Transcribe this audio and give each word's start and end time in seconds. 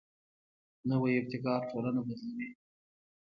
نوی 0.89 1.13
ابتکار 1.19 1.61
ټولنه 1.69 2.01
بدلوي 2.07 2.49